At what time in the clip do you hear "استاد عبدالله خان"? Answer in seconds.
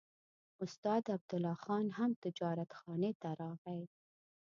0.65-1.85